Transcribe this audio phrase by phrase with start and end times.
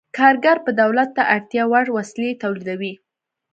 [0.17, 2.93] کارګر به دولت ته اړتیا وړ وسلې تولیدوي.